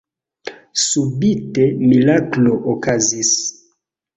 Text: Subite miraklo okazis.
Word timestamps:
Subite 0.85 1.67
miraklo 1.91 2.57
okazis. 2.75 3.37